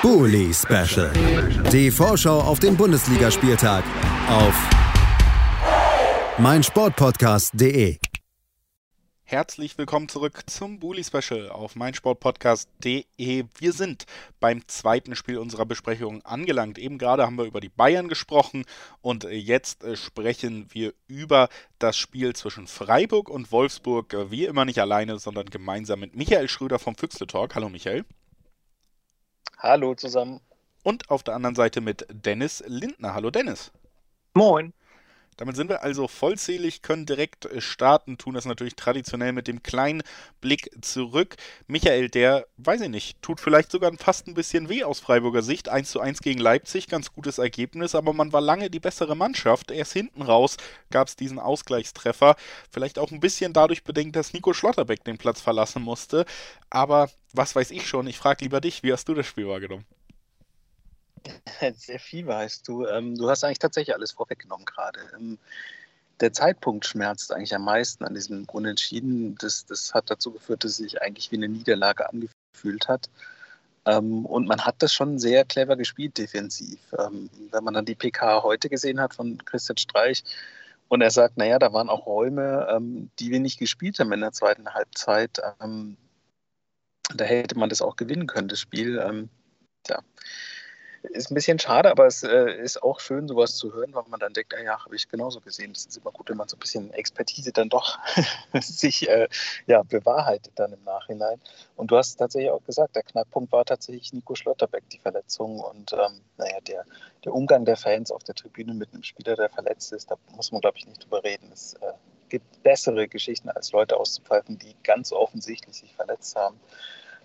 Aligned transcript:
Bully 0.00 0.54
Special. 0.54 1.10
Die 1.72 1.90
Vorschau 1.90 2.40
auf 2.40 2.60
den 2.60 2.76
Bundesligaspieltag 2.76 3.82
auf 4.28 4.54
meinsportpodcast.de. 6.38 7.98
Herzlich 9.24 9.76
willkommen 9.76 10.08
zurück 10.08 10.42
zum 10.46 10.78
Bully 10.78 11.02
Special 11.02 11.50
auf 11.50 11.74
meinsportpodcast.de. 11.74 13.44
Wir 13.58 13.72
sind 13.72 14.04
beim 14.38 14.68
zweiten 14.68 15.16
Spiel 15.16 15.38
unserer 15.38 15.66
Besprechung 15.66 16.24
angelangt. 16.24 16.78
Eben 16.78 16.98
gerade 16.98 17.24
haben 17.24 17.36
wir 17.36 17.44
über 17.46 17.60
die 17.60 17.68
Bayern 17.68 18.06
gesprochen 18.06 18.66
und 19.00 19.24
jetzt 19.24 19.82
äh, 19.82 19.96
sprechen 19.96 20.68
wir 20.70 20.94
über 21.08 21.48
das 21.80 21.96
Spiel 21.96 22.36
zwischen 22.36 22.68
Freiburg 22.68 23.28
und 23.28 23.50
Wolfsburg. 23.50 24.14
Wie 24.30 24.44
immer 24.44 24.64
nicht 24.64 24.78
alleine, 24.78 25.18
sondern 25.18 25.46
gemeinsam 25.46 25.98
mit 25.98 26.14
Michael 26.14 26.48
Schröder 26.48 26.78
vom 26.78 26.94
Füchsle 26.94 27.26
Talk. 27.26 27.56
Hallo 27.56 27.68
Michael. 27.68 28.04
Hallo 29.58 29.94
zusammen. 29.96 30.40
Und 30.84 31.10
auf 31.10 31.24
der 31.24 31.34
anderen 31.34 31.56
Seite 31.56 31.80
mit 31.80 32.06
Dennis 32.10 32.62
Lindner. 32.66 33.14
Hallo 33.14 33.30
Dennis. 33.30 33.72
Moin. 34.34 34.72
Damit 35.38 35.54
sind 35.54 35.68
wir 35.68 35.84
also 35.84 36.08
vollzählig, 36.08 36.82
können 36.82 37.06
direkt 37.06 37.46
äh, 37.46 37.60
starten, 37.60 38.18
tun 38.18 38.34
das 38.34 38.44
natürlich 38.44 38.74
traditionell 38.74 39.32
mit 39.32 39.46
dem 39.46 39.62
kleinen 39.62 40.02
Blick 40.40 40.70
zurück. 40.82 41.36
Michael, 41.68 42.08
der, 42.08 42.46
weiß 42.56 42.82
ich 42.82 42.88
nicht, 42.88 43.22
tut 43.22 43.40
vielleicht 43.40 43.70
sogar 43.70 43.92
fast 43.98 44.26
ein 44.26 44.34
bisschen 44.34 44.68
weh 44.68 44.82
aus 44.82 44.98
Freiburger 44.98 45.42
Sicht. 45.42 45.68
1 45.68 45.92
zu 45.92 46.00
1 46.00 46.22
gegen 46.22 46.40
Leipzig, 46.40 46.88
ganz 46.88 47.12
gutes 47.12 47.38
Ergebnis, 47.38 47.94
aber 47.94 48.12
man 48.12 48.32
war 48.32 48.40
lange 48.40 48.68
die 48.68 48.80
bessere 48.80 49.16
Mannschaft. 49.16 49.70
Erst 49.70 49.92
hinten 49.92 50.22
raus 50.22 50.56
gab 50.90 51.06
es 51.06 51.14
diesen 51.14 51.38
Ausgleichstreffer. 51.38 52.34
Vielleicht 52.68 52.98
auch 52.98 53.12
ein 53.12 53.20
bisschen 53.20 53.52
dadurch 53.52 53.84
bedingt, 53.84 54.16
dass 54.16 54.32
Nico 54.32 54.52
Schlotterbeck 54.52 55.04
den 55.04 55.18
Platz 55.18 55.40
verlassen 55.40 55.82
musste. 55.82 56.26
Aber 56.68 57.10
was 57.32 57.54
weiß 57.54 57.70
ich 57.70 57.86
schon, 57.86 58.08
ich 58.08 58.18
frage 58.18 58.44
lieber 58.44 58.60
dich, 58.60 58.82
wie 58.82 58.92
hast 58.92 59.08
du 59.08 59.14
das 59.14 59.26
Spiel 59.26 59.46
wahrgenommen? 59.46 59.86
Sehr 61.76 61.98
viel 61.98 62.26
weißt 62.26 62.66
du. 62.68 62.86
Ähm, 62.86 63.16
du 63.16 63.28
hast 63.28 63.44
eigentlich 63.44 63.58
tatsächlich 63.58 63.94
alles 63.94 64.12
vorweggenommen 64.12 64.64
gerade. 64.64 65.00
Ähm, 65.16 65.38
der 66.20 66.32
Zeitpunkt 66.32 66.84
schmerzt 66.86 67.32
eigentlich 67.32 67.54
am 67.54 67.64
meisten 67.64 68.04
an 68.04 68.14
diesem 68.14 68.44
Unentschieden. 68.50 69.36
Das, 69.36 69.66
das 69.66 69.94
hat 69.94 70.10
dazu 70.10 70.32
geführt, 70.32 70.64
dass 70.64 70.72
es 70.72 70.76
sich 70.78 71.02
eigentlich 71.02 71.30
wie 71.30 71.36
eine 71.36 71.48
Niederlage 71.48 72.08
angefühlt 72.08 72.88
hat. 72.88 73.08
Ähm, 73.86 74.26
und 74.26 74.46
man 74.48 74.64
hat 74.64 74.76
das 74.80 74.92
schon 74.92 75.18
sehr 75.18 75.44
clever 75.44 75.76
gespielt 75.76 76.18
defensiv. 76.18 76.80
Wenn 76.90 77.64
man 77.64 77.74
dann 77.74 77.84
die 77.84 77.94
PK 77.94 78.42
heute 78.42 78.68
gesehen 78.68 79.00
hat 79.00 79.14
von 79.14 79.38
Christian 79.44 79.76
Streich 79.76 80.24
und 80.88 81.02
er 81.02 81.10
sagt, 81.10 81.36
naja, 81.36 81.58
da 81.58 81.72
waren 81.72 81.88
auch 81.88 82.06
Räume, 82.06 82.66
ähm, 82.70 83.10
die 83.18 83.30
wir 83.30 83.40
nicht 83.40 83.58
gespielt 83.58 83.98
haben 83.98 84.12
in 84.12 84.20
der 84.20 84.32
zweiten 84.32 84.74
Halbzeit. 84.74 85.40
Ähm, 85.60 85.96
da 87.14 87.24
hätte 87.24 87.58
man 87.58 87.68
das 87.68 87.80
auch 87.80 87.96
gewinnen 87.96 88.26
können, 88.26 88.48
das 88.48 88.60
Spiel. 88.60 88.98
Ähm, 88.98 89.28
ja 89.88 90.00
ist 91.02 91.30
ein 91.30 91.34
bisschen 91.34 91.58
schade, 91.58 91.90
aber 91.90 92.06
es 92.06 92.22
äh, 92.22 92.52
ist 92.60 92.82
auch 92.82 93.00
schön, 93.00 93.28
sowas 93.28 93.56
zu 93.56 93.72
hören, 93.72 93.94
weil 93.94 94.04
man 94.08 94.18
dann 94.18 94.32
denkt, 94.32 94.54
ah 94.54 94.62
ja, 94.62 94.84
habe 94.84 94.96
ich 94.96 95.08
genauso 95.08 95.40
gesehen. 95.40 95.72
Es 95.72 95.86
ist 95.86 95.96
immer 95.96 96.10
gut, 96.10 96.28
wenn 96.28 96.36
man 96.36 96.48
so 96.48 96.56
ein 96.56 96.60
bisschen 96.60 96.92
Expertise 96.92 97.52
dann 97.52 97.68
doch 97.68 97.98
sich 98.60 99.08
äh, 99.08 99.28
ja, 99.66 99.82
bewahrheitet 99.82 100.52
dann 100.56 100.72
im 100.72 100.82
Nachhinein. 100.84 101.40
Und 101.76 101.90
du 101.90 101.96
hast 101.96 102.16
tatsächlich 102.16 102.50
auch 102.50 102.64
gesagt, 102.64 102.96
der 102.96 103.04
Knackpunkt 103.04 103.52
war 103.52 103.64
tatsächlich 103.64 104.12
Nico 104.12 104.34
Schlotterbeck, 104.34 104.88
die 104.90 104.98
Verletzung. 104.98 105.60
Und 105.60 105.92
ähm, 105.92 106.20
naja, 106.36 106.60
der, 106.66 106.84
der 107.24 107.32
Umgang 107.32 107.64
der 107.64 107.76
Fans 107.76 108.10
auf 108.10 108.24
der 108.24 108.34
Tribüne 108.34 108.74
mit 108.74 108.92
einem 108.92 109.04
Spieler, 109.04 109.36
der 109.36 109.50
verletzt 109.50 109.92
ist, 109.92 110.10
da 110.10 110.16
muss 110.34 110.50
man, 110.50 110.60
glaube 110.60 110.78
ich, 110.78 110.86
nicht 110.86 111.04
drüber 111.04 111.22
reden. 111.22 111.50
Es 111.52 111.74
äh, 111.74 111.92
gibt 112.28 112.62
bessere 112.62 113.06
Geschichten, 113.06 113.48
als 113.50 113.72
Leute 113.72 113.96
auszupfeifen, 113.96 114.58
die 114.58 114.74
ganz 114.82 115.12
offensichtlich 115.12 115.76
sich 115.76 115.94
verletzt 115.94 116.34
haben. 116.36 116.58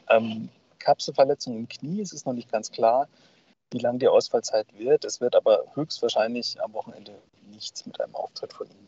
Ähm, 0.10 0.50
Kapselverletzung 0.78 1.58
im 1.58 1.68
Knie, 1.68 2.02
es 2.02 2.14
ist 2.14 2.26
noch 2.26 2.34
nicht 2.34 2.52
ganz 2.52 2.70
klar 2.70 3.08
wie 3.74 3.80
lang 3.80 4.00
die 4.00 4.08
Ausfallzeit 4.08 4.68
wird. 4.78 5.04
Es 5.06 5.20
wird 5.20 5.36
aber 5.36 5.66
höchstwahrscheinlich 5.74 6.62
am 6.62 6.74
Wochenende 6.74 7.14
nichts 7.52 7.86
mit 7.86 8.00
einem 8.00 8.16
Auftritt 8.16 8.54
von 8.54 8.68
ihm. 8.68 8.83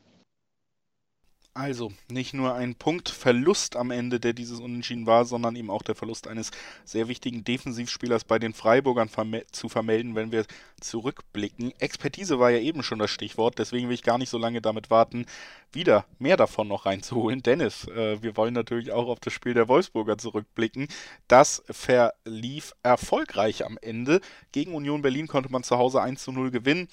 Also 1.58 1.94
nicht 2.10 2.34
nur 2.34 2.54
ein 2.54 2.76
Punktverlust 2.76 3.78
am 3.78 3.90
Ende, 3.90 4.20
der 4.20 4.34
dieses 4.34 4.60
Unentschieden 4.60 5.06
war, 5.06 5.24
sondern 5.24 5.56
eben 5.56 5.70
auch 5.70 5.84
der 5.84 5.96
Verlust 5.96 6.28
eines 6.28 6.52
sehr 6.84 7.08
wichtigen 7.08 7.46
Defensivspielers 7.46 8.26
bei 8.26 8.40
den 8.40 8.54
Freiburgern 8.54 9.08
verme 9.08 9.48
zu 9.54 9.70
vermelden, 9.70 10.16
wenn 10.16 10.34
wir 10.34 10.46
zurückblicken. 10.82 11.72
Expertise 11.80 12.40
war 12.40 12.52
ja 12.52 12.60
eben 12.60 12.84
schon 12.84 13.00
das 13.00 13.10
Stichwort, 13.10 13.58
deswegen 13.58 13.88
will 13.88 13.96
ich 13.96 14.04
gar 14.04 14.18
nicht 14.18 14.30
so 14.30 14.38
lange 14.38 14.62
damit 14.62 14.90
warten, 14.90 15.28
wieder 15.72 16.04
mehr 16.20 16.36
davon 16.36 16.68
noch 16.68 16.86
reinzuholen. 16.86 17.42
Dennis, 17.42 17.88
äh, 17.88 18.22
wir 18.22 18.36
wollen 18.36 18.54
natürlich 18.54 18.92
auch 18.92 19.08
auf 19.08 19.22
das 19.22 19.32
Spiel 19.32 19.54
der 19.54 19.70
Wolfsburger 19.70 20.18
zurückblicken. 20.18 20.90
Das 21.30 21.64
verlief 21.70 22.74
erfolgreich 22.84 23.64
am 23.64 23.78
Ende. 23.82 24.20
Gegen 24.52 24.76
Union 24.76 25.02
Berlin 25.02 25.28
konnte 25.28 25.50
man 25.50 25.64
zu 25.64 25.78
Hause 25.78 26.02
1 26.02 26.22
zu 26.22 26.34
0 26.34 26.52
gewinnen. 26.52 26.90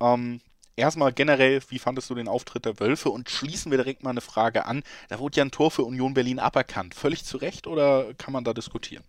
Ähm, 0.00 0.40
erstmal 0.80 1.12
generell, 1.12 1.60
wie 1.68 1.78
fandest 1.78 2.10
du 2.10 2.14
den 2.14 2.28
Auftritt 2.28 2.64
der 2.64 2.80
Wölfe? 2.80 3.10
Und 3.10 3.30
schließen 3.30 3.70
wir 3.70 3.78
direkt 3.78 4.02
mal 4.02 4.10
eine 4.10 4.20
Frage 4.20 4.66
an. 4.66 4.82
Da 5.08 5.18
wurde 5.18 5.36
ja 5.36 5.44
ein 5.44 5.50
Tor 5.50 5.70
für 5.70 5.84
Union 5.84 6.14
Berlin 6.14 6.38
aberkannt. 6.38 6.94
Völlig 6.94 7.24
zu 7.24 7.36
Recht 7.36 7.66
oder 7.66 8.12
kann 8.14 8.32
man 8.32 8.44
da 8.44 8.52
diskutieren? 8.52 9.04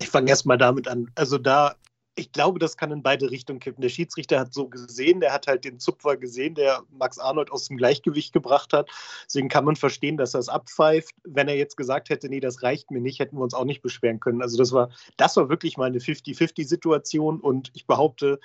Ich 0.00 0.08
fange 0.08 0.28
erstmal 0.28 0.58
damit 0.58 0.88
an. 0.88 1.10
Also 1.14 1.38
da, 1.38 1.76
ich 2.16 2.32
glaube, 2.32 2.58
das 2.58 2.76
kann 2.76 2.92
in 2.92 3.02
beide 3.02 3.30
Richtungen 3.30 3.58
kippen. 3.58 3.82
Der 3.82 3.88
Schiedsrichter 3.88 4.38
hat 4.38 4.54
so 4.54 4.68
gesehen, 4.68 5.20
der 5.20 5.32
hat 5.32 5.46
halt 5.46 5.64
den 5.64 5.80
Zupfer 5.80 6.16
gesehen, 6.16 6.54
der 6.54 6.82
Max 6.90 7.18
Arnold 7.18 7.50
aus 7.50 7.66
dem 7.66 7.76
Gleichgewicht 7.76 8.32
gebracht 8.32 8.72
hat. 8.72 8.88
Deswegen 9.26 9.48
kann 9.48 9.64
man 9.64 9.76
verstehen, 9.76 10.16
dass 10.16 10.34
er 10.34 10.40
es 10.40 10.48
abpfeift. 10.48 11.14
Wenn 11.24 11.48
er 11.48 11.56
jetzt 11.56 11.76
gesagt 11.76 12.10
hätte, 12.10 12.28
nee, 12.28 12.40
das 12.40 12.62
reicht 12.62 12.90
mir 12.90 13.00
nicht, 13.00 13.18
hätten 13.18 13.36
wir 13.36 13.42
uns 13.42 13.54
auch 13.54 13.64
nicht 13.64 13.82
beschweren 13.82 14.20
können. 14.20 14.42
Also 14.42 14.56
das 14.56 14.72
war, 14.72 14.90
das 15.16 15.36
war 15.36 15.48
wirklich 15.48 15.76
mal 15.76 15.86
eine 15.86 15.98
50-50-Situation 15.98 17.40
und 17.40 17.70
ich 17.74 17.86
behaupte, 17.86 18.38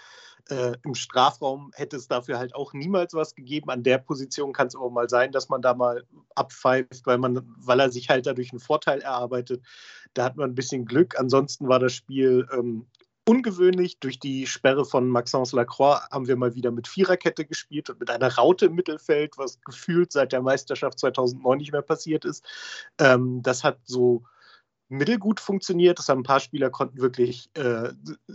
äh, 0.50 0.78
Im 0.84 0.96
Strafraum 0.96 1.72
hätte 1.75 1.96
es 1.96 2.08
dafür 2.08 2.40
halt 2.40 2.56
auch 2.56 2.74
niemals 2.74 3.13
was 3.13 3.35
gegeben. 3.35 3.69
An 3.69 3.84
der 3.84 4.00
Position 4.00 4.52
kann 4.52 4.68
es 4.68 4.75
aber 4.75 4.90
mal 4.90 5.08
sein, 5.08 5.31
dass 5.31 5.50
man 5.50 5.62
da 5.62 5.75
mal 5.75 6.03
abpfeift, 6.34 7.06
weil, 7.06 7.19
man, 7.19 7.41
weil 7.58 7.79
er 7.79 7.91
sich 7.91 8.09
halt 8.09 8.25
dadurch 8.25 8.52
einen 8.52 8.59
Vorteil 8.59 9.02
erarbeitet. 9.02 9.63
Da 10.16 10.24
hat 10.24 10.38
man 10.38 10.50
ein 10.50 10.56
bisschen 10.56 10.85
Glück. 10.85 11.19
Ansonsten 11.19 11.68
war 11.68 11.78
das 11.78 11.94
Spiel 11.94 12.47
ähm, 12.52 12.88
ungewöhnlich. 13.29 14.00
Durch 14.00 14.19
die 14.19 14.47
Sperre 14.47 14.85
von 14.85 15.07
Maxence 15.07 15.51
Lacroix 15.51 16.01
haben 16.09 16.28
wir 16.28 16.35
mal 16.35 16.56
wieder 16.56 16.72
mit 16.72 16.88
Viererkette 16.88 17.45
gespielt 17.45 17.90
und 17.91 18.00
mit 18.00 18.09
einer 18.09 18.34
Raute 18.34 18.66
im 18.66 18.75
Mittelfeld, 18.75 19.38
was 19.38 19.62
gefühlt 19.62 20.12
seit 20.12 20.31
der 20.31 20.41
Meisterschaft 20.41 20.97
2009 20.97 21.59
nicht 21.59 21.72
mehr 21.72 21.84
passiert 21.84 22.25
ist. 22.25 22.44
Ähm, 22.97 23.44
das 23.44 23.63
hat 23.63 23.78
so 23.84 24.23
mittelgut 24.88 25.40
funktioniert. 25.40 26.00
Das 26.00 26.09
haben 26.09 26.22
ein 26.22 26.23
paar 26.23 26.40
Spieler 26.40 26.72
konnten 26.72 27.00
wirklich 27.00 27.51
äh, 27.53 27.90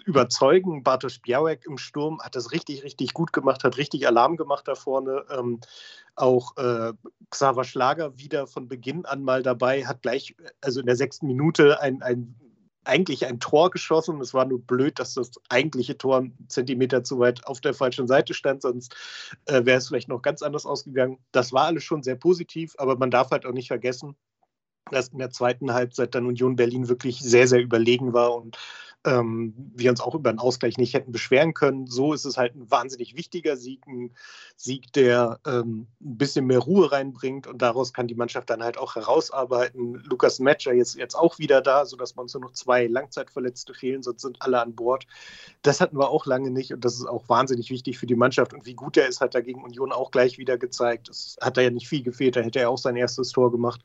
überzeugen. 0.07 0.85
Bartosz 0.85 1.19
Białek 1.19 1.67
im 1.67 1.77
Sturm 1.77 2.21
hat 2.21 2.37
das 2.37 2.53
richtig, 2.53 2.85
richtig 2.85 3.15
gut 3.15 3.33
gemacht, 3.33 3.65
hat 3.65 3.77
richtig 3.77 4.07
Alarm 4.07 4.37
gemacht 4.37 4.69
da 4.69 4.77
vorne. 4.77 5.25
Ähm, 5.29 5.59
auch 6.15 6.57
äh, 6.57 6.93
Xaver 7.31 7.65
Schlager 7.65 8.17
wieder 8.17 8.47
von 8.47 8.69
Beginn 8.69 9.05
an 9.07 9.25
mal 9.25 9.43
dabei, 9.43 9.85
hat 9.85 10.03
gleich, 10.03 10.37
also 10.61 10.79
in 10.79 10.87
der 10.87 10.95
sechsten 10.95 11.27
Minute 11.27 11.81
ein, 11.81 12.01
ein 12.01 12.37
eigentlich 12.85 13.27
ein 13.27 13.41
Tor 13.41 13.71
geschossen. 13.71 14.21
Es 14.21 14.35
war 14.35 14.45
nur 14.45 14.61
blöd, 14.61 14.99
dass 14.99 15.15
das 15.15 15.33
eigentliche 15.49 15.97
Tor 15.99 16.19
einen 16.19 16.49
Zentimeter 16.49 17.05
zu 17.05 17.19
weit 17.19 17.47
auf 17.47 17.61
der 17.61 17.75
falschen 17.75 18.07
Seite 18.07 18.35
stand, 18.35 18.63
sonst 18.63 18.95
äh, 19.47 19.65
wäre 19.65 19.79
es 19.79 19.89
vielleicht 19.89 20.09
noch 20.09 20.23
ganz 20.23 20.43
anders 20.43 20.67
ausgegangen. 20.67 21.19
Das 21.33 21.53
war 21.53 21.67
alles 21.67 21.85
schon 21.85 22.03
sehr 22.03 22.17
positiv, 22.17 22.75
aber 22.79 22.97
man 22.97 23.11
darf 23.11 23.31
halt 23.31 23.47
auch 23.47 23.53
nicht 23.53 23.69
vergessen, 23.69 24.17
dass 24.91 25.09
in 25.09 25.19
der 25.19 25.31
zweiten 25.31 25.73
Halbzeit 25.73 26.15
dann 26.15 26.27
Union 26.27 26.57
Berlin 26.57 26.89
wirklich 26.89 27.21
sehr, 27.21 27.49
sehr 27.49 27.61
überlegen 27.61 28.13
war 28.13 28.35
und 28.35 28.59
ähm, 29.05 29.55
wir 29.75 29.91
uns 29.91 30.01
auch 30.01 30.15
über 30.15 30.31
einen 30.31 30.39
Ausgleich 30.39 30.79
nicht 30.79 30.95
hätten 30.95 31.13
beschweren 31.13 31.55
können. 31.55 31.87
So 31.87 32.13
ist 32.13 32.25
es 32.25 32.37
halt 32.37 32.55
ein 32.55 32.71
wahnsinnig 32.71 33.17
wichtiger 33.17 33.57
Sieg, 33.57 33.87
ein 33.87 34.13
Sieg, 34.57 34.93
der 34.93 35.41
ähm, 35.47 35.87
ein 36.01 36.19
bisschen 36.19 36.47
mehr 36.47 36.61
Ruhe 36.61 36.91
reinbringt 36.91 37.47
und 37.47 37.61
daraus 37.61 37.93
kann 37.93 38.09
die 38.09 38.15
Mannschaft 38.15 38.49
dann 38.51 38.63
halt 38.63 38.79
auch 38.79 38.95
herausarbeiten. 38.95 40.03
Lukas 40.05 40.39
Matcher 40.39 40.73
ist 40.73 40.95
jetzt 40.95 41.15
auch 41.15 41.39
wieder 41.39 41.61
da, 41.61 41.85
sodass 41.85 42.13
uns 42.13 42.35
nur 42.35 42.43
noch 42.43 42.53
zwei 42.53 42.87
Langzeitverletzte 42.87 43.75
fehlen, 43.75 44.03
sonst 44.03 44.23
sind 44.23 44.41
alle 44.41 44.61
an 44.61 44.75
Bord. 44.75 45.07
Das 45.63 45.81
hatten 45.81 45.99
wir 45.99 46.09
auch 46.09 46.25
lange 46.25 46.51
nicht 46.51 46.73
und 46.73 46.85
das 46.85 46.95
ist 46.95 47.07
auch 47.07 47.29
wahnsinnig 47.29 47.71
wichtig 47.71 47.99
für 47.99 48.07
die 48.07 48.17
Mannschaft 48.17 48.55
und 48.55 48.65
wie 48.65 48.75
gut 48.75 48.97
er 48.97 49.09
ist, 49.09 49.21
hat 49.21 49.35
er 49.35 49.43
gegen 49.43 49.63
Union 49.63 49.93
auch 49.93 50.11
gleich 50.11 50.39
wieder 50.39 50.57
gezeigt. 50.57 51.09
Es 51.09 51.37
hat 51.41 51.57
da 51.57 51.61
ja 51.61 51.71
nicht 51.71 51.89
viel 51.89 52.03
gefehlt, 52.03 52.37
da 52.37 52.41
hätte 52.41 52.61
er 52.61 52.71
auch 52.71 52.79
sein 52.79 52.97
erstes 52.97 53.31
Tor 53.31 53.51
gemacht. 53.51 53.85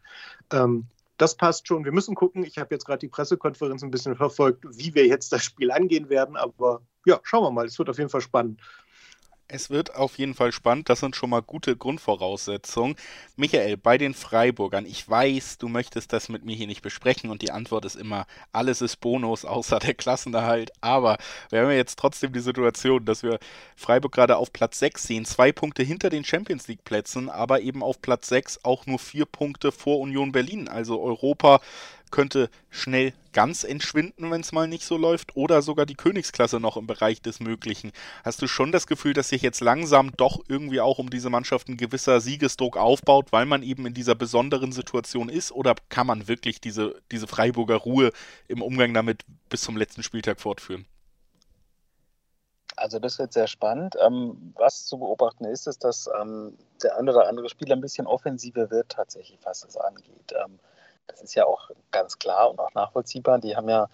Ähm, 0.51 0.88
das 1.19 1.36
passt 1.36 1.68
schon. 1.68 1.86
Wir 1.86 1.92
müssen 1.92 2.16
gucken. 2.16 2.44
Ich 2.44 2.57
habe 2.57 2.74
jetzt 2.74 2.86
gerade 2.86 3.00
die 3.00 3.10
Pressekonferenz 3.10 3.83
ein 3.83 3.92
bisschen 3.92 4.16
verfolgt, 4.16 4.66
wie 4.71 4.95
wir 4.95 5.06
jetzt 5.06 5.31
das 5.31 5.44
Spiel 5.44 5.69
angehen 5.69 6.10
werden. 6.10 6.38
Aber 6.38 6.81
ja, 7.06 7.19
schauen 7.24 7.44
wir 7.44 7.51
mal. 7.51 7.66
Es 7.66 7.77
wird 7.77 7.89
auf 7.89 7.98
jeden 7.98 8.10
Fall 8.10 8.21
spannend. 8.21 8.62
Es 9.51 9.72
wird 9.72 9.96
auf 9.96 10.19
jeden 10.19 10.36
Fall 10.36 10.51
spannend. 10.51 10.90
Das 10.90 11.00
sind 11.00 11.16
schon 11.16 11.31
mal 11.31 11.42
gute 11.42 11.75
Grundvoraussetzungen. 11.75 12.96
Michael, 13.36 13.78
bei 13.78 13.98
den 13.98 14.13
Freiburgern, 14.13 14.86
ich 14.86 15.10
weiß, 15.10 15.57
du 15.57 15.68
möchtest 15.68 16.13
das 16.13 16.30
mit 16.30 16.46
mir 16.46 16.56
hier 16.56 16.68
nicht 16.68 16.84
besprechen 16.84 17.31
und 17.31 17.42
die 17.42 17.50
Antwort 17.50 17.84
ist 17.84 17.96
immer, 17.96 18.28
alles 18.51 18.81
ist 18.81 18.98
Bonus 18.98 19.46
außer 19.46 19.80
der 19.80 19.96
Klassenerhalt. 19.96 20.69
Aber 20.81 21.18
wir 21.50 21.62
haben 21.62 21.69
ja 21.72 21.78
jetzt 21.78 21.98
trotzdem 21.98 22.31
die 22.31 22.42
Situation, 22.42 23.06
dass 23.06 23.24
wir 23.24 23.40
Freiburg 23.75 24.12
gerade 24.12 24.38
auf 24.38 24.54
Platz 24.54 24.78
6 24.78 25.01
sehen, 25.01 25.25
zwei 25.25 25.51
Punkte 25.51 25.81
hinter 25.81 26.12
den 26.12 26.24
Champions 26.24 26.68
League 26.68 26.84
Plätzen, 26.84 27.28
aber 27.28 27.62
eben 27.62 27.81
auf 27.81 28.04
Platz 28.04 28.28
6 28.28 28.60
auch 28.63 28.86
nur 28.86 29.00
vier 29.00 29.25
Punkte 29.25 29.72
vor 29.72 30.00
Union 30.00 30.31
Berlin. 30.31 30.68
Also 30.68 31.01
Europa 31.01 31.60
könnte 32.11 32.50
schnell 32.69 33.13
ganz 33.33 33.63
entschwinden, 33.63 34.31
wenn 34.31 34.41
es 34.41 34.51
mal 34.51 34.67
nicht 34.67 34.83
so 34.83 34.97
läuft, 34.97 35.35
oder 35.35 35.61
sogar 35.61 35.85
die 35.85 35.95
Königsklasse 35.95 36.59
noch 36.59 36.77
im 36.77 36.88
Bereich 36.88 37.21
des 37.21 37.39
Möglichen. 37.39 37.91
Hast 38.23 38.41
du 38.41 38.47
schon 38.47 38.71
das 38.71 38.88
Gefühl, 38.88 39.13
dass 39.13 39.29
sich 39.29 39.41
jetzt 39.41 39.61
langsam 39.61 40.11
doch 40.17 40.39
irgendwie 40.47 40.81
auch 40.81 41.00
um 41.00 41.09
diese 41.09 41.29
Mannschaft 41.29 41.69
ein 41.69 41.77
gewisser 41.77 42.21
Siegesdruck 42.21 42.77
aufbaut, 42.77 43.31
weil 43.31 43.45
man 43.45 43.63
eben 43.63 43.85
in 43.85 43.94
dieser 43.94 44.15
besonderen 44.15 44.71
Situation 44.71 45.29
ist, 45.29 45.51
oder 45.51 45.75
kann 45.89 46.07
man 46.07 46.27
wirklich 46.27 46.61
diese, 46.61 46.95
diese 47.11 47.27
Freiburger 47.27 47.77
Ruhe 47.77 48.12
im 48.47 48.62
Umgang 48.62 48.94
damit 48.94 49.23
bis 49.50 49.62
zum 49.62 49.77
letzten 49.77 50.03
Spieltag 50.03 50.39
fortführen? 50.39 50.85
Also 52.79 53.00
das 53.00 53.19
wird 53.19 53.33
sehr 53.33 53.47
spannend. 53.47 53.95
Ähm, 54.01 54.53
was 54.55 54.85
zu 54.85 54.97
beobachten 54.97 55.45
ist, 55.45 55.67
ist, 55.67 55.83
dass 55.83 56.09
ähm, 56.19 56.57
der 56.81 56.97
eine 56.97 57.12
oder 57.12 57.27
andere 57.27 57.50
Spieler 57.50 57.75
ein 57.75 57.81
bisschen 57.81 58.07
offensiver 58.07 58.71
wird 58.71 58.89
tatsächlich, 58.89 59.39
was 59.44 59.62
das 59.62 59.75
angeht. 59.77 60.33
Das 61.09 61.21
ist 61.21 61.35
ja 61.35 61.45
auch 61.45 61.69
ganz 61.91 62.19
klar 62.19 62.51
und 62.51 62.59
auch 62.59 62.73
nachvollziehbar. 62.73 63.39
Die 63.39 63.56
haben 63.56 63.69
ja, 63.69 63.89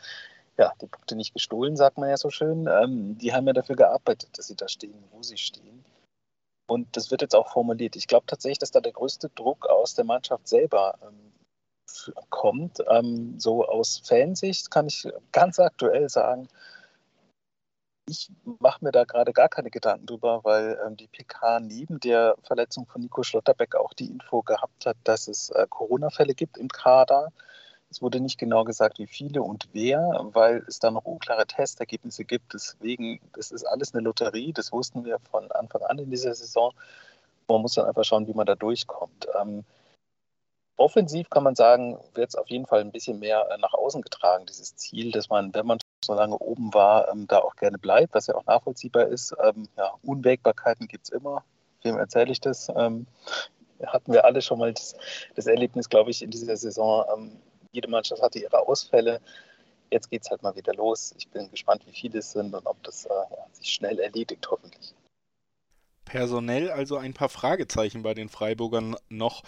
ja 0.57 0.73
die 0.81 0.87
Punkte 0.87 1.15
nicht 1.15 1.33
gestohlen, 1.33 1.75
sagt 1.75 1.97
man 1.97 2.09
ja 2.09 2.17
so 2.17 2.29
schön. 2.29 2.67
Ähm, 2.67 3.17
die 3.17 3.33
haben 3.33 3.47
ja 3.47 3.53
dafür 3.53 3.75
gearbeitet, 3.75 4.37
dass 4.37 4.47
sie 4.47 4.55
da 4.55 4.67
stehen, 4.67 5.03
wo 5.11 5.23
sie 5.23 5.37
stehen. 5.37 5.85
Und 6.67 6.97
das 6.97 7.11
wird 7.11 7.21
jetzt 7.21 7.35
auch 7.35 7.51
formuliert. 7.51 7.95
Ich 7.95 8.07
glaube 8.07 8.25
tatsächlich, 8.25 8.59
dass 8.59 8.71
da 8.71 8.81
der 8.81 8.93
größte 8.93 9.29
Druck 9.29 9.67
aus 9.67 9.93
der 9.93 10.05
Mannschaft 10.05 10.47
selber 10.47 10.97
ähm, 11.03 11.33
kommt. 12.29 12.83
Ähm, 12.87 13.39
so 13.39 13.65
aus 13.65 13.99
Fansicht 14.03 14.71
kann 14.71 14.87
ich 14.87 15.07
ganz 15.31 15.59
aktuell 15.59 16.09
sagen, 16.09 16.47
ich 18.07 18.29
mache 18.59 18.83
mir 18.83 18.91
da 18.91 19.03
gerade 19.03 19.33
gar 19.33 19.49
keine 19.49 19.71
Gedanken 19.71 20.05
drüber, 20.05 20.41
weil 20.43 20.79
ähm, 20.85 20.95
die 20.95 21.07
PK 21.07 21.59
neben 21.59 21.99
der 21.99 22.35
Verletzung 22.43 22.85
von 22.85 23.01
Nico 23.01 23.23
Schlotterbeck 23.23 23.75
auch 23.75 23.93
die 23.93 24.07
Info 24.07 24.41
gehabt 24.43 24.85
hat, 24.85 24.97
dass 25.03 25.27
es 25.27 25.49
äh, 25.49 25.65
Corona-Fälle 25.69 26.35
gibt 26.35 26.57
im 26.57 26.67
Kader. 26.67 27.31
Es 27.89 28.01
wurde 28.01 28.19
nicht 28.19 28.37
genau 28.37 28.63
gesagt, 28.63 28.99
wie 28.99 29.07
viele 29.07 29.41
und 29.41 29.69
wer, 29.73 29.99
weil 30.33 30.63
es 30.67 30.79
da 30.79 30.91
noch 30.91 31.05
unklare 31.05 31.45
Testergebnisse 31.47 32.25
gibt. 32.25 32.53
Deswegen, 32.53 33.19
das 33.33 33.51
ist 33.51 33.63
alles 33.63 33.93
eine 33.93 34.03
Lotterie. 34.03 34.53
Das 34.53 34.71
wussten 34.71 35.05
wir 35.05 35.19
von 35.31 35.51
Anfang 35.51 35.81
an 35.83 35.99
in 35.99 36.09
dieser 36.09 36.35
Saison. 36.35 36.73
Man 37.47 37.61
muss 37.61 37.75
dann 37.75 37.85
einfach 37.85 38.03
schauen, 38.03 38.27
wie 38.27 38.33
man 38.33 38.45
da 38.45 38.55
durchkommt. 38.55 39.27
Ähm, 39.39 39.63
offensiv 40.77 41.29
kann 41.29 41.43
man 41.43 41.55
sagen, 41.55 41.97
wird 42.13 42.29
es 42.29 42.35
auf 42.35 42.49
jeden 42.49 42.65
Fall 42.65 42.81
ein 42.81 42.91
bisschen 42.91 43.19
mehr 43.19 43.47
äh, 43.49 43.57
nach 43.57 43.73
außen 43.73 44.01
getragen, 44.01 44.45
dieses 44.45 44.75
Ziel, 44.75 45.11
dass 45.11 45.29
man, 45.29 45.53
wenn 45.53 45.65
man 45.65 45.79
so 46.03 46.13
lange 46.13 46.37
oben 46.37 46.73
war, 46.73 47.09
ähm, 47.09 47.27
da 47.27 47.39
auch 47.39 47.55
gerne 47.55 47.77
bleibt, 47.77 48.13
was 48.13 48.27
ja 48.27 48.35
auch 48.35 48.45
nachvollziehbar 48.45 49.07
ist. 49.07 49.35
Ähm, 49.43 49.67
ja, 49.77 49.93
Unwägbarkeiten 50.03 50.87
gibt 50.87 51.05
es 51.05 51.09
immer. 51.09 51.43
Wem 51.83 51.97
erzähle 51.97 52.31
ich 52.31 52.41
das? 52.41 52.69
Ähm, 52.75 53.07
hatten 53.85 54.13
wir 54.13 54.25
alle 54.25 54.41
schon 54.41 54.59
mal 54.59 54.73
das, 54.73 54.95
das 55.35 55.47
Erlebnis, 55.47 55.89
glaube 55.89 56.11
ich, 56.11 56.21
in 56.21 56.31
dieser 56.31 56.57
Saison. 56.57 57.05
Ähm, 57.15 57.31
jede 57.71 57.89
Mannschaft 57.89 58.21
hatte 58.21 58.39
ihre 58.39 58.67
Ausfälle. 58.67 59.19
Jetzt 59.91 60.09
geht 60.09 60.23
es 60.23 60.29
halt 60.29 60.43
mal 60.43 60.55
wieder 60.55 60.73
los. 60.73 61.13
Ich 61.17 61.27
bin 61.29 61.49
gespannt, 61.51 61.85
wie 61.85 61.91
viele 61.91 62.19
es 62.19 62.31
sind 62.31 62.53
und 62.53 62.65
ob 62.65 62.81
das 62.83 63.05
äh, 63.05 63.09
ja, 63.09 63.45
sich 63.51 63.71
schnell 63.71 63.99
erledigt, 63.99 64.47
hoffentlich. 64.49 64.93
Personell 66.05 66.69
also 66.69 66.97
ein 66.97 67.13
paar 67.13 67.29
Fragezeichen 67.29 68.03
bei 68.03 68.13
den 68.13 68.29
Freiburgern 68.29 68.95
noch 69.09 69.43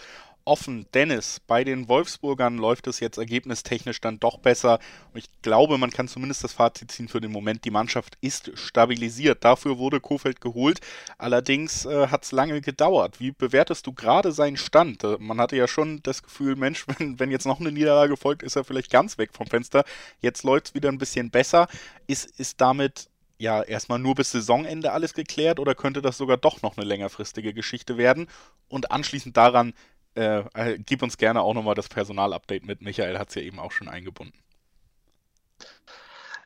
offen. 0.48 0.86
Dennis, 0.94 1.40
bei 1.46 1.62
den 1.62 1.88
Wolfsburgern 1.88 2.56
läuft 2.56 2.86
es 2.86 3.00
jetzt 3.00 3.18
ergebnistechnisch 3.18 4.00
dann 4.00 4.18
doch 4.18 4.38
besser. 4.38 4.80
Und 5.12 5.18
ich 5.18 5.26
glaube, 5.42 5.78
man 5.78 5.90
kann 5.90 6.08
zumindest 6.08 6.42
das 6.42 6.54
Fazit 6.54 6.90
ziehen 6.90 7.08
für 7.08 7.20
den 7.20 7.30
Moment. 7.30 7.64
Die 7.64 7.70
Mannschaft 7.70 8.16
ist 8.20 8.50
stabilisiert. 8.58 9.44
Dafür 9.44 9.78
wurde 9.78 10.00
Kofeld 10.00 10.40
geholt. 10.40 10.80
Allerdings 11.18 11.84
äh, 11.84 12.08
hat 12.08 12.24
es 12.24 12.32
lange 12.32 12.60
gedauert. 12.60 13.20
Wie 13.20 13.30
bewertest 13.30 13.86
du 13.86 13.92
gerade 13.92 14.32
seinen 14.32 14.56
Stand? 14.56 15.04
Äh, 15.04 15.18
man 15.20 15.38
hatte 15.38 15.56
ja 15.56 15.68
schon 15.68 16.02
das 16.02 16.22
Gefühl, 16.22 16.56
Mensch, 16.56 16.86
wenn, 16.98 17.20
wenn 17.20 17.30
jetzt 17.30 17.46
noch 17.46 17.60
eine 17.60 17.70
Niederlage 17.70 18.16
folgt, 18.16 18.42
ist 18.42 18.56
er 18.56 18.64
vielleicht 18.64 18.90
ganz 18.90 19.18
weg 19.18 19.30
vom 19.34 19.46
Fenster. 19.46 19.84
Jetzt 20.20 20.42
läuft 20.42 20.68
es 20.68 20.74
wieder 20.74 20.88
ein 20.88 20.98
bisschen 20.98 21.30
besser. 21.30 21.68
Ist, 22.06 22.24
ist 22.40 22.60
damit 22.60 23.08
ja 23.38 23.62
erstmal 23.62 23.98
nur 23.98 24.14
bis 24.14 24.32
Saisonende 24.32 24.92
alles 24.92 25.14
geklärt 25.14 25.60
oder 25.60 25.74
könnte 25.74 26.02
das 26.02 26.18
sogar 26.18 26.36
doch 26.36 26.62
noch 26.62 26.76
eine 26.76 26.86
längerfristige 26.86 27.54
Geschichte 27.54 27.96
werden? 27.96 28.26
Und 28.68 28.90
anschließend 28.90 29.36
daran, 29.36 29.74
äh, 30.18 30.44
äh, 30.54 30.78
gib 30.84 31.02
uns 31.02 31.16
gerne 31.16 31.42
auch 31.42 31.54
nochmal 31.54 31.74
das 31.74 31.88
Personalupdate 31.88 32.64
mit. 32.64 32.82
Michael 32.82 33.18
hat 33.18 33.28
es 33.28 33.36
ja 33.36 33.42
eben 33.42 33.58
auch 33.58 33.72
schon 33.72 33.88
eingebunden. 33.88 34.34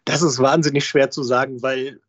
Das 0.04 0.22
ist 0.22 0.40
wahnsinnig 0.40 0.84
schwer 0.84 1.10
zu 1.10 1.22
sagen, 1.22 1.62
weil 1.62 2.00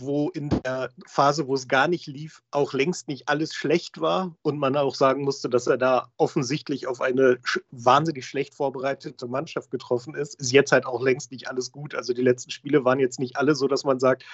wo 0.00 0.30
in 0.30 0.48
der 0.48 0.90
Phase, 1.06 1.46
wo 1.46 1.54
es 1.54 1.68
gar 1.68 1.86
nicht 1.88 2.06
lief, 2.06 2.42
auch 2.50 2.72
längst 2.72 3.08
nicht 3.08 3.28
alles 3.28 3.54
schlecht 3.54 4.00
war 4.00 4.36
und 4.42 4.58
man 4.58 4.76
auch 4.76 4.94
sagen 4.94 5.22
musste, 5.22 5.48
dass 5.48 5.66
er 5.66 5.76
da 5.76 6.10
offensichtlich 6.16 6.86
auf 6.86 7.00
eine 7.00 7.38
wahnsinnig 7.70 8.26
schlecht 8.26 8.54
vorbereitete 8.54 9.26
Mannschaft 9.26 9.70
getroffen 9.70 10.14
ist, 10.14 10.34
ist 10.40 10.52
jetzt 10.52 10.72
halt 10.72 10.86
auch 10.86 11.02
längst 11.02 11.30
nicht 11.30 11.48
alles 11.48 11.72
gut. 11.72 11.94
Also 11.94 12.12
die 12.12 12.22
letzten 12.22 12.50
Spiele 12.50 12.84
waren 12.84 12.98
jetzt 12.98 13.20
nicht 13.20 13.36
alle 13.36 13.54
so, 13.54 13.68
dass 13.68 13.84
man 13.84 14.00
sagt, 14.00 14.24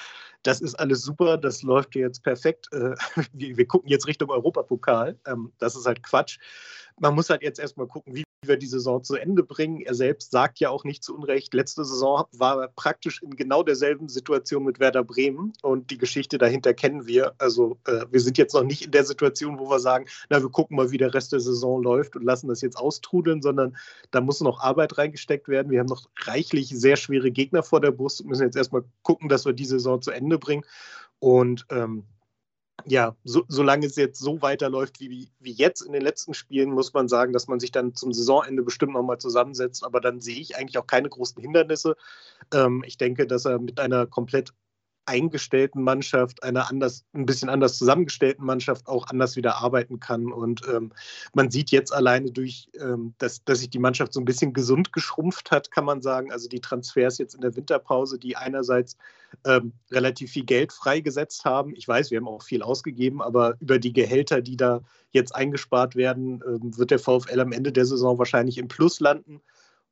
das 0.43 0.61
ist 0.61 0.75
alles 0.75 1.03
super, 1.03 1.37
das 1.37 1.63
läuft 1.63 1.95
jetzt 1.95 2.23
perfekt. 2.23 2.69
Äh, 2.73 2.95
wir, 3.33 3.67
gucken 3.67 3.89
jetzt 3.89 4.07
Richtung 4.07 4.31
Europapokal. 4.31 5.19
Ähm, 5.27 5.53
das 5.59 5.77
ist 5.77 5.87
halt 5.87 6.03
Quatsch. 6.03 6.39
Man 6.99 7.15
muss 7.15 7.31
halt 7.31 7.43
jetzt 7.43 7.59
erstmal 7.59 7.87
gucken, 7.87 8.15
wie 8.15 8.25
wir 8.45 8.57
die 8.57 8.67
Saison 8.67 9.05
zu 9.05 9.15
Ende 9.15 9.45
bringen. 9.45 9.81
Er 9.81 9.95
selbst 9.95 10.33
sagt 10.33 10.59
ja 10.59 10.71
auch 10.71 10.83
nicht 10.83 11.05
zu 11.05 11.15
Unrecht, 11.15 11.55
letzte 11.55 11.85
Saison 11.85 12.25
war 12.33 12.61
er 12.61 12.69
praktisch 12.69 13.23
in 13.23 13.37
genau 13.37 13.63
derselben 13.63 14.09
Situation 14.09 14.65
mit 14.65 14.81
Werder 14.81 15.05
Bremen 15.05 15.53
und 15.63 15.91
die 15.91 15.99
Geschichte 15.99 16.39
dahinter 16.39 16.75
kennen 16.75 17.07
wir. 17.07 17.35
Also 17.39 17.79
äh, 17.87 18.05
wir 18.11 18.21
sind 18.21 18.39
jetzt 18.39 18.55
noch 18.55 18.65
nicht 18.65 18.85
in 18.85 18.91
der 18.91 19.05
Situation, 19.05 19.61
wo 19.61 19.71
wir 19.71 19.79
sagen, 19.79 20.07
na, 20.29 20.43
wir 20.43 20.51
gucken 20.51 20.77
mal, 20.77 20.91
wie 20.91 20.99
der 20.99 21.15
Rest 21.15 21.33
der 21.33 21.41
Saison 21.41 21.83
läuft 21.83 22.17
und 22.17 22.25
lassen 22.25 22.49
das 22.49 22.63
jetzt 22.63 22.77
austrudeln, 22.77 23.43
sondern 23.43 23.77
da 24.11 24.21
muss 24.21 24.41
noch 24.41 24.61
Arbeit 24.61 24.99
reingesteckt 24.99 25.47
werden. 25.47 25.71
Wir 25.71 25.79
haben 25.79 25.87
noch 25.87 26.09
reichlich 26.23 26.69
sehr 26.69 26.97
schwere 26.97 27.31
Gegner 27.31 27.63
vor 27.63 27.81
der 27.81 27.93
Brust 27.93 28.23
und 28.23 28.29
müssen 28.29 28.43
jetzt 28.43 28.57
erstmal 28.57 28.83
gucken, 29.03 29.29
dass 29.29 29.45
wir 29.45 29.53
die 29.53 29.65
Saison 29.65 30.03
zu 30.03 30.11
Ende 30.11 30.39
bringen. 30.39 30.65
Und 31.21 31.65
ähm, 31.71 32.05
ja, 32.87 33.17
so, 33.25 33.45
solange 33.49 33.87
es 33.87 33.97
jetzt 33.97 34.19
so 34.19 34.43
weiterläuft 34.43 35.01
wie, 35.01 35.31
wie 35.39 35.53
jetzt 35.53 35.83
in 35.83 35.93
den 35.93 36.03
letzten 36.03 36.35
Spielen, 36.35 36.71
muss 36.71 36.93
man 36.93 37.09
sagen, 37.09 37.33
dass 37.33 37.47
man 37.47 37.61
sich 37.61 37.71
dann 37.71 37.95
zum 37.95 38.13
Saisonende 38.13 38.63
bestimmt 38.63 38.93
nochmal 38.93 39.19
zusammensetzt. 39.19 39.85
Aber 39.85 40.01
dann 40.01 40.21
sehe 40.21 40.41
ich 40.41 40.57
eigentlich 40.57 40.79
auch 40.79 40.87
keine 40.87 41.09
großen 41.09 41.41
Hindernisse. 41.41 41.97
Ähm, 42.53 42.83
ich 42.87 42.99
denke, 42.99 43.27
dass 43.27 43.45
er 43.45 43.59
mit 43.59 43.79
einer 43.79 44.07
komplett 44.07 44.53
eingestellten 45.07 45.83
Mannschaft, 45.83 46.43
einer 46.43 46.71
anders, 46.71 47.05
ein 47.13 47.27
bisschen 47.27 47.49
anders 47.49 47.79
zusammengestellten 47.79 48.45
Mannschaft 48.45 48.87
auch 48.87 49.09
anders 49.09 49.37
wieder 49.37 49.57
arbeiten 49.57 50.01
kann. 50.01 50.33
Und 50.33 50.63
ähm, 50.69 50.93
man 51.35 51.51
sieht 51.51 51.71
jetzt 51.71 51.93
alleine 51.93 52.31
durch, 52.31 52.69
ähm, 52.81 53.15
dass, 53.19 53.45
dass 53.45 53.61
sich 53.61 53.71
die 53.71 53.79
Mannschaft 53.79 54.13
so 54.13 54.21
ein 54.21 54.25
bisschen 54.25 54.53
gesund 54.53 54.93
geschrumpft 54.93 55.51
hat, 55.51 55.71
kann 55.71 55.85
man 55.85 56.03
sagen. 56.03 56.31
Also 56.31 56.49
die 56.49 56.61
Transfers 56.61 57.19
jetzt 57.19 57.35
in 57.35 57.41
der 57.41 57.57
Winterpause, 57.57 58.19
die 58.19 58.37
einerseits 58.37 58.97
ähm, 59.45 59.73
relativ 59.91 60.33
viel 60.33 60.45
Geld 60.45 60.73
freigesetzt 60.73 61.45
haben. 61.45 61.75
Ich 61.75 61.89
weiß, 61.89 62.11
wir 62.11 62.19
haben 62.19 62.29
auch 62.29 62.43
viel 62.43 62.63
ausgegeben, 62.63 63.23
aber 63.23 63.57
über 63.61 63.79
die 63.79 63.93
Gehälter, 63.93 64.41
die 64.41 64.57
da 64.57 64.83
jetzt 65.11 65.35
eingespart 65.35 65.97
werden, 65.97 66.43
ähm, 66.47 66.77
wird 66.77 66.91
der 66.91 66.99
VfL 66.99 67.41
am 67.41 67.53
Ende 67.53 67.73
der 67.73 67.87
Saison 67.87 68.19
wahrscheinlich 68.19 68.59
im 68.59 68.69
Plus 68.69 69.01
landen. 69.01 69.41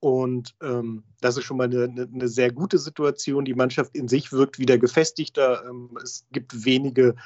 Und 0.00 0.54
ähm, 0.62 1.04
das 1.20 1.36
ist 1.36 1.44
schon 1.44 1.58
mal 1.58 1.64
eine, 1.64 1.84
eine, 1.84 2.28
sehr 2.28 2.50
gute 2.50 2.78
Situation. 2.78 3.44
Die 3.44 3.54
Mannschaft 3.54 3.94
in 3.94 4.08
sich 4.08 4.32
wirkt 4.32 4.58
wieder 4.58 4.78
gefestigter. 4.78 5.62
Ähm, 5.68 5.90
es 6.02 6.26
gibt 6.32 6.64
wenige 6.64 7.16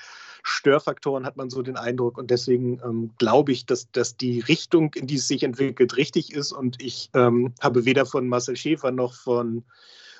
Störfaktoren, 0.42 1.24
hat 1.24 1.36
man 1.36 1.50
so 1.50 1.62
den 1.62 1.76
Eindruck. 1.76 2.18
Und 2.18 2.32
deswegen 2.32 2.80
ähm, 2.84 3.12
glaube 3.18 3.52
ich, 3.52 3.64
dass, 3.64 3.92
dass 3.92 4.16
die 4.16 4.40
Richtung, 4.40 4.92
in 4.94 5.06
die 5.06 5.14
es 5.14 5.28
sich 5.28 5.44
entwickelt, 5.44 5.96
richtig 5.96 6.32
ist. 6.32 6.50
Und 6.50 6.82
ich 6.82 7.10
ähm, 7.14 7.54
habe 7.60 7.84
weder 7.84 8.06
von 8.06 8.26
Marcel 8.26 8.56
Schäfer 8.56 8.90
noch 8.90 9.14
von, 9.14 9.62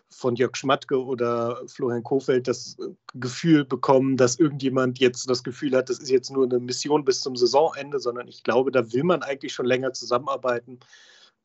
von 0.09 0.37
Jörg 0.37 0.55
Schmatke 0.55 1.05
oder 1.05 1.61
Florian 1.67 2.05
Kofeld 2.05 2.47
das 2.47 2.77
Gefühl 3.15 3.65
bekommen, 3.65 4.17
dass 4.17 4.39
irgendjemand 4.39 5.01
jetzt 5.01 5.29
das 5.29 5.43
Gefühl 5.43 5.75
hat, 5.75 5.91
das 5.91 5.99
ist 5.99 6.11
jetzt 6.11 6.31
nur 6.31 6.45
eine 6.45 6.61
Mission 6.61 7.05
bis 7.05 7.21
zum 7.21 7.35
Saisonende, 7.35 7.99
sondern 7.99 8.29
ich 8.29 8.45
glaube, 8.45 8.71
da 8.71 8.93
will 8.93 9.03
man 9.03 9.25
eigentlich 9.25 9.53
schon 9.53 9.67
länger 9.67 9.93
zusammenarbeiten. 9.93 10.79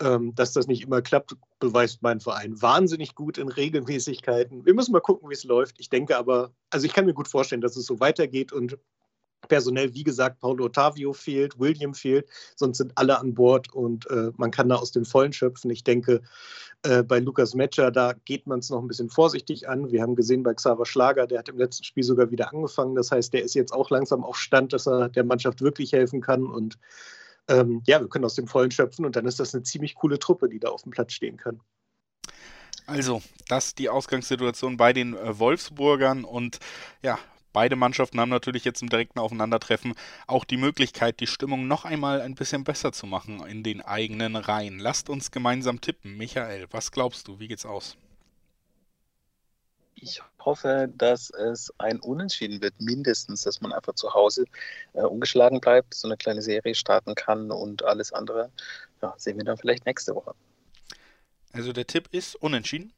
Ähm, 0.01 0.33
dass 0.33 0.53
das 0.53 0.67
nicht 0.67 0.83
immer 0.83 1.01
klappt, 1.01 1.35
beweist 1.59 2.01
mein 2.01 2.21
Verein 2.21 2.61
wahnsinnig 2.61 3.15
gut 3.15 3.37
in 3.37 3.49
Regelmäßigkeiten. 3.49 4.65
Wir 4.65 4.73
müssen 4.73 4.93
mal 4.93 5.01
gucken, 5.01 5.29
wie 5.29 5.33
es 5.33 5.43
läuft. 5.43 5.77
Ich 5.77 5.89
denke 5.89 6.15
aber, 6.15 6.53
also 6.69 6.85
ich 6.85 6.93
kann 6.93 7.05
mir 7.05 7.13
gut 7.13 7.27
vorstellen, 7.27 7.59
dass 7.59 7.75
es 7.75 7.85
so 7.85 7.99
weitergeht 7.99 8.53
und 8.53 8.77
personell, 9.47 9.93
wie 9.93 10.03
gesagt, 10.03 10.39
Paulo 10.39 10.65
Ottavio 10.65 11.11
fehlt, 11.13 11.59
William 11.59 11.93
fehlt, 11.93 12.27
sonst 12.55 12.77
sind 12.77 12.91
alle 12.95 13.19
an 13.19 13.33
Bord 13.33 13.73
und 13.73 14.09
äh, 14.09 14.31
man 14.37 14.51
kann 14.51 14.69
da 14.69 14.75
aus 14.75 14.91
dem 14.91 15.05
Vollen 15.05 15.33
schöpfen. 15.33 15.69
Ich 15.71 15.83
denke, 15.83 16.21
äh, 16.83 17.03
bei 17.03 17.19
Lukas 17.19 17.55
Metscher, 17.55 17.91
da 17.91 18.13
geht 18.25 18.47
man 18.47 18.59
es 18.59 18.69
noch 18.69 18.81
ein 18.81 18.87
bisschen 18.87 19.09
vorsichtig 19.09 19.67
an. 19.67 19.91
Wir 19.91 20.01
haben 20.01 20.15
gesehen 20.15 20.43
bei 20.43 20.53
Xaver 20.53 20.85
Schlager, 20.85 21.27
der 21.27 21.39
hat 21.39 21.49
im 21.49 21.57
letzten 21.57 21.83
Spiel 21.83 22.03
sogar 22.03 22.31
wieder 22.31 22.53
angefangen. 22.53 22.95
Das 22.95 23.11
heißt, 23.11 23.33
der 23.33 23.43
ist 23.43 23.55
jetzt 23.55 23.73
auch 23.73 23.89
langsam 23.89 24.23
auf 24.23 24.37
Stand, 24.37 24.73
dass 24.73 24.87
er 24.87 25.09
der 25.09 25.23
Mannschaft 25.23 25.61
wirklich 25.61 25.91
helfen 25.91 26.21
kann 26.21 26.45
und 26.45 26.77
ähm, 27.49 27.81
ja, 27.85 27.99
wir 27.99 28.07
können 28.07 28.25
aus 28.25 28.35
dem 28.35 28.47
Vollen 28.47 28.71
schöpfen 28.71 29.05
und 29.05 29.15
dann 29.15 29.25
ist 29.25 29.39
das 29.39 29.53
eine 29.53 29.63
ziemlich 29.63 29.95
coole 29.95 30.19
Truppe, 30.19 30.49
die 30.49 30.59
da 30.59 30.69
auf 30.69 30.83
dem 30.83 30.91
Platz 30.91 31.13
stehen 31.13 31.37
kann. 31.37 31.59
Also, 32.85 33.21
das 33.47 33.75
die 33.75 33.89
Ausgangssituation 33.89 34.77
bei 34.77 34.93
den 34.93 35.15
äh, 35.15 35.37
Wolfsburgern 35.37 36.23
und 36.23 36.59
ja, 37.03 37.19
Beide 37.51 37.75
Mannschaften 37.75 38.19
haben 38.19 38.29
natürlich 38.29 38.63
jetzt 38.63 38.83
im 38.83 38.89
direkten 38.89 39.17
Aufeinandertreffen 39.17 39.95
auch 40.27 40.45
die 40.45 40.57
Möglichkeit, 40.57 41.19
die 41.19 41.25
Stimmung 41.25 41.67
noch 41.67 41.83
einmal 41.83 42.21
ein 42.21 42.35
bisschen 42.35 42.63
besser 42.63 42.91
zu 42.91 43.07
machen 43.07 43.43
in 43.47 43.63
den 43.63 43.81
eigenen 43.81 44.35
Reihen. 44.35 44.77
Lasst 44.77 45.09
uns 45.09 45.31
gemeinsam 45.31 45.81
tippen. 45.81 46.15
Michael, 46.15 46.67
was 46.69 46.91
glaubst 46.91 47.27
du? 47.27 47.39
Wie 47.39 47.47
geht's 47.47 47.65
aus? 47.65 47.97
Ich 50.01 50.21
hoffe, 50.39 50.89
dass 50.95 51.29
es 51.29 51.73
ein 51.77 51.99
Unentschieden 51.99 52.61
wird, 52.61 52.73
mindestens, 52.79 53.43
dass 53.43 53.61
man 53.61 53.73
einfach 53.73 53.93
zu 53.95 54.13
Hause 54.13 54.45
äh, 54.93 55.01
ungeschlagen 55.01 55.59
bleibt, 55.59 55.93
so 55.93 56.07
eine 56.07 56.17
kleine 56.17 56.41
Serie 56.41 56.75
starten 56.75 57.15
kann 57.15 57.51
und 57.51 57.83
alles 57.83 58.13
andere 58.13 58.49
ja, 59.01 59.13
sehen 59.17 59.37
wir 59.37 59.45
dann 59.45 59.57
vielleicht 59.57 59.85
nächste 59.85 60.15
Woche. 60.15 60.33
Also 61.51 61.73
der 61.73 61.87
Tipp 61.87 62.07
ist 62.11 62.35
Unentschieden? 62.35 62.93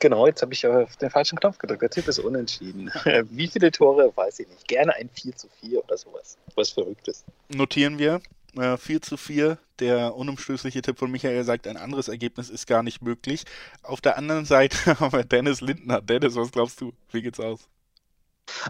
Genau, 0.00 0.26
jetzt 0.26 0.40
habe 0.40 0.54
ich 0.54 0.66
auf 0.66 0.96
den 0.96 1.10
falschen 1.10 1.38
Knopf 1.38 1.58
gedrückt. 1.58 1.82
Der 1.82 1.90
Tipp 1.90 2.08
ist 2.08 2.18
unentschieden. 2.18 2.90
Wie 3.30 3.46
viele 3.46 3.70
Tore, 3.70 4.10
weiß 4.16 4.40
ich 4.40 4.48
nicht. 4.48 4.66
Gerne 4.66 4.94
ein 4.94 5.10
4 5.10 5.36
zu 5.36 5.46
4 5.60 5.84
oder 5.84 5.98
sowas. 5.98 6.38
Was 6.54 6.70
Verrücktes. 6.70 7.22
Notieren 7.50 7.98
wir. 7.98 8.22
Äh, 8.56 8.76
4 8.76 9.02
zu 9.02 9.16
4. 9.16 9.58
Der 9.78 10.14
unumstößliche 10.14 10.82
Tipp 10.82 10.98
von 10.98 11.10
Michael 11.10 11.44
sagt, 11.44 11.66
ein 11.66 11.76
anderes 11.76 12.08
Ergebnis 12.08 12.50
ist 12.50 12.66
gar 12.66 12.82
nicht 12.82 13.02
möglich. 13.02 13.44
Auf 13.82 14.00
der 14.00 14.18
anderen 14.18 14.44
Seite 14.44 14.76
haben 15.00 15.12
wir 15.12 15.24
Dennis 15.24 15.60
Lindner. 15.60 16.00
Dennis, 16.00 16.36
was 16.36 16.52
glaubst 16.52 16.80
du? 16.80 16.92
Wie 17.10 17.22
geht's 17.22 17.40
aus? 17.40 17.68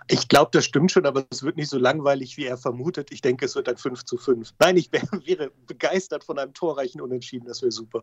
Ich 0.08 0.28
glaube, 0.28 0.50
das 0.52 0.66
stimmt 0.66 0.92
schon, 0.92 1.06
aber 1.06 1.26
es 1.30 1.42
wird 1.42 1.56
nicht 1.56 1.70
so 1.70 1.78
langweilig, 1.78 2.37
wie 2.37 2.44
er 2.44 2.58
vermutet. 2.58 3.10
Ich 3.12 3.22
denke, 3.22 3.46
es 3.46 3.54
wird 3.54 3.68
ein 3.68 3.78
5 3.78 4.04
zu 4.04 4.18
5. 4.18 4.52
Nein, 4.58 4.76
ich 4.76 4.92
wär, 4.92 5.02
wäre 5.25 5.50
begeistert 5.66 6.25
von 6.25 6.38
einem 6.38 6.54
torreichen 6.54 7.00
Unentschieden. 7.00 7.46
Das 7.46 7.62
wäre 7.62 7.72
super. 7.72 8.02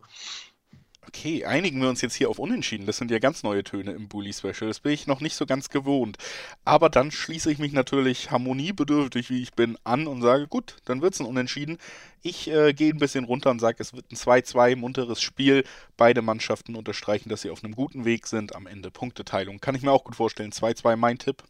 Okay, 1.08 1.46
einigen 1.46 1.80
wir 1.80 1.88
uns 1.88 2.02
jetzt 2.02 2.16
hier 2.16 2.28
auf 2.28 2.38
Unentschieden. 2.38 2.84
Das 2.84 2.98
sind 2.98 3.10
ja 3.10 3.18
ganz 3.18 3.42
neue 3.42 3.64
Töne 3.64 3.92
im 3.92 4.08
Bully 4.08 4.34
Special. 4.34 4.68
Das 4.68 4.80
bin 4.80 4.92
ich 4.92 5.06
noch 5.06 5.22
nicht 5.22 5.36
so 5.36 5.46
ganz 5.46 5.70
gewohnt. 5.70 6.18
Aber 6.66 6.90
dann 6.90 7.10
schließe 7.10 7.50
ich 7.50 7.58
mich 7.58 7.72
natürlich 7.72 8.30
harmoniebedürftig, 8.30 9.30
wie 9.30 9.40
ich 9.40 9.54
bin, 9.54 9.78
an 9.84 10.06
und 10.06 10.20
sage, 10.20 10.46
gut, 10.48 10.76
dann 10.84 11.00
wird 11.00 11.14
es 11.14 11.20
ein 11.20 11.26
Unentschieden. 11.26 11.78
Ich 12.20 12.50
äh, 12.50 12.74
gehe 12.74 12.92
ein 12.92 12.98
bisschen 12.98 13.24
runter 13.24 13.50
und 13.50 13.58
sage, 13.58 13.78
es 13.80 13.94
wird 13.94 14.12
ein 14.12 14.16
2-2, 14.16 14.76
munteres 14.76 15.22
Spiel. 15.22 15.64
Beide 15.96 16.20
Mannschaften 16.20 16.76
unterstreichen, 16.76 17.30
dass 17.30 17.40
sie 17.40 17.48
auf 17.50 17.64
einem 17.64 17.74
guten 17.74 18.04
Weg 18.04 18.26
sind. 18.26 18.54
Am 18.54 18.66
Ende 18.66 18.90
Punkteteilung. 18.90 19.60
Kann 19.60 19.74
ich 19.74 19.82
mir 19.82 19.92
auch 19.92 20.04
gut 20.04 20.16
vorstellen. 20.16 20.52
2-2 20.52 20.96
mein 20.96 21.18
Tipp. 21.18 21.42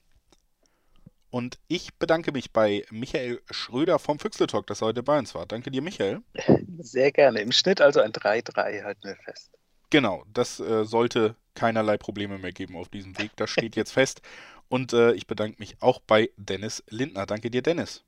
Und 1.30 1.58
ich 1.68 1.94
bedanke 1.94 2.32
mich 2.32 2.52
bei 2.52 2.84
Michael 2.90 3.40
Schröder 3.50 3.98
vom 3.98 4.18
Füchsle 4.18 4.46
Talk, 4.46 4.66
dass 4.66 4.82
er 4.82 4.88
heute 4.88 5.02
bei 5.02 5.18
uns 5.18 5.34
war. 5.34 5.46
Danke 5.46 5.70
dir, 5.70 5.82
Michael. 5.82 6.22
Sehr 6.78 7.12
gerne. 7.12 7.40
Im 7.40 7.52
Schnitt 7.52 7.80
also 7.80 8.00
ein 8.00 8.12
3-3 8.12 8.82
halten 8.84 9.02
wir 9.02 9.16
fest. 9.16 9.50
Genau, 9.90 10.24
das 10.32 10.60
äh, 10.60 10.84
sollte 10.84 11.34
keinerlei 11.54 11.96
Probleme 11.96 12.38
mehr 12.38 12.52
geben 12.52 12.76
auf 12.76 12.88
diesem 12.88 13.18
Weg. 13.18 13.32
Das 13.36 13.50
steht 13.50 13.76
jetzt 13.76 13.92
fest. 13.92 14.22
Und 14.68 14.92
äh, 14.92 15.12
ich 15.12 15.26
bedanke 15.26 15.56
mich 15.58 15.76
auch 15.80 16.00
bei 16.00 16.30
Dennis 16.36 16.82
Lindner. 16.88 17.26
Danke 17.26 17.50
dir, 17.50 17.62
Dennis. 17.62 18.04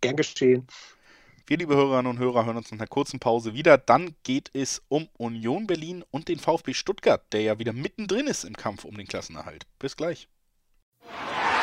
Gern 0.00 0.16
geschehen. 0.16 0.66
Wir, 1.46 1.58
liebe 1.58 1.76
Hörerinnen 1.76 2.10
und 2.10 2.18
Hörer, 2.18 2.44
hören 2.44 2.56
uns 2.56 2.72
nach 2.72 2.78
einer 2.78 2.88
kurzen 2.88 3.20
Pause 3.20 3.54
wieder. 3.54 3.78
Dann 3.78 4.16
geht 4.24 4.50
es 4.52 4.82
um 4.88 5.08
Union 5.16 5.68
Berlin 5.68 6.04
und 6.10 6.28
den 6.28 6.40
VfB 6.40 6.74
Stuttgart, 6.74 7.22
der 7.32 7.42
ja 7.42 7.58
wieder 7.60 7.72
mittendrin 7.72 8.26
ist 8.26 8.44
im 8.44 8.56
Kampf 8.56 8.84
um 8.84 8.96
den 8.96 9.06
Klassenerhalt. 9.06 9.64
Bis 9.78 9.96
gleich. 9.96 10.28